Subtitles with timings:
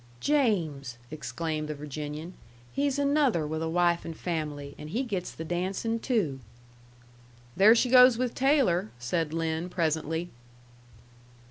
[0.19, 2.33] "James!" exclaimed the Virginian.
[2.73, 6.39] "He's another with a wife and fam'ly, and he gets the dancin', too."
[7.55, 10.31] "There she goes with Taylor," said Lin, presently.